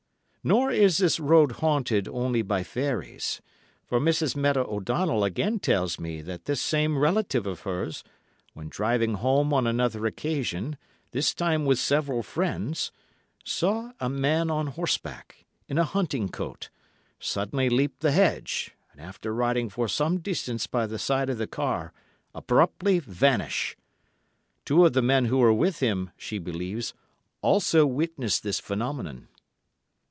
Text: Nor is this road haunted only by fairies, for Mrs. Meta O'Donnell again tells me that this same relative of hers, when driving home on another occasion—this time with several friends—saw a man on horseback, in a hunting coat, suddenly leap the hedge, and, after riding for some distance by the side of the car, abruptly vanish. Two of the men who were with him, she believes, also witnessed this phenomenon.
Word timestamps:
Nor 0.43 0.71
is 0.71 0.97
this 0.97 1.19
road 1.19 1.51
haunted 1.51 2.07
only 2.07 2.41
by 2.41 2.63
fairies, 2.63 3.43
for 3.85 3.99
Mrs. 3.99 4.35
Meta 4.35 4.61
O'Donnell 4.65 5.23
again 5.23 5.59
tells 5.59 5.99
me 5.99 6.19
that 6.23 6.45
this 6.45 6.59
same 6.59 6.97
relative 6.97 7.45
of 7.45 7.59
hers, 7.59 8.03
when 8.55 8.67
driving 8.67 9.13
home 9.13 9.53
on 9.53 9.67
another 9.67 10.07
occasion—this 10.07 11.35
time 11.35 11.63
with 11.63 11.77
several 11.77 12.23
friends—saw 12.23 13.91
a 13.99 14.09
man 14.09 14.49
on 14.49 14.65
horseback, 14.65 15.45
in 15.67 15.77
a 15.77 15.83
hunting 15.83 16.27
coat, 16.27 16.71
suddenly 17.19 17.69
leap 17.69 17.99
the 17.99 18.09
hedge, 18.11 18.73
and, 18.93 18.99
after 18.99 19.31
riding 19.35 19.69
for 19.69 19.87
some 19.87 20.17
distance 20.21 20.65
by 20.65 20.87
the 20.87 20.97
side 20.97 21.29
of 21.29 21.37
the 21.37 21.45
car, 21.45 21.93
abruptly 22.33 22.97
vanish. 22.97 23.77
Two 24.65 24.87
of 24.87 24.93
the 24.93 25.03
men 25.03 25.25
who 25.25 25.37
were 25.37 25.53
with 25.53 25.81
him, 25.81 26.09
she 26.17 26.39
believes, 26.39 26.95
also 27.43 27.85
witnessed 27.85 28.41
this 28.41 28.59
phenomenon. 28.59 29.27